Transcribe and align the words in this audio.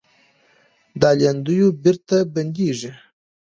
دا 1.01 1.09
لیندیو 1.19 1.67
بېرته 1.83 2.17
بندېږي. 2.33 2.91